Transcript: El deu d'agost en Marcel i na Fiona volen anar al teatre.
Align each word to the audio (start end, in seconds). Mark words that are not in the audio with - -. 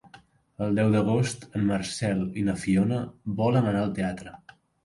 El 0.67 0.71
deu 0.79 0.87
d'agost 0.95 1.45
en 1.59 1.67
Marcel 1.73 2.25
i 2.41 2.47
na 2.49 2.57
Fiona 2.65 3.01
volen 3.43 3.73
anar 3.75 3.85
al 3.87 3.97
teatre. 4.01 4.39